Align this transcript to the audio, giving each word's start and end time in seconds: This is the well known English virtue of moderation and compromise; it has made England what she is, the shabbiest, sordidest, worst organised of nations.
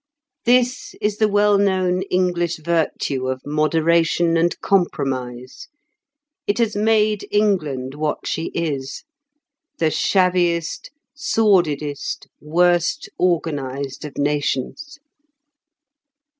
This 0.45 0.95
is 0.99 1.17
the 1.17 1.27
well 1.27 1.59
known 1.59 2.01
English 2.09 2.57
virtue 2.57 3.27
of 3.27 3.45
moderation 3.45 4.35
and 4.35 4.59
compromise; 4.59 5.67
it 6.47 6.57
has 6.57 6.75
made 6.75 7.27
England 7.29 7.93
what 7.93 8.25
she 8.25 8.45
is, 8.45 9.03
the 9.77 9.91
shabbiest, 9.91 10.89
sordidest, 11.15 12.25
worst 12.39 13.09
organised 13.19 14.03
of 14.03 14.17
nations. 14.17 14.97